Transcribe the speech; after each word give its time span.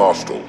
hostile. 0.00 0.40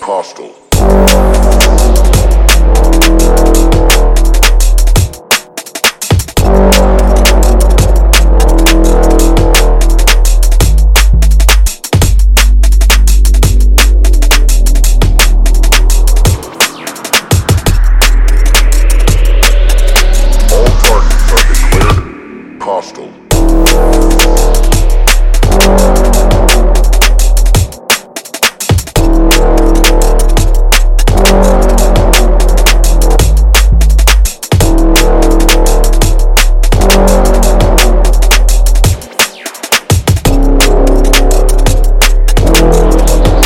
Hostile. 0.00 0.69
Thank 23.66 23.99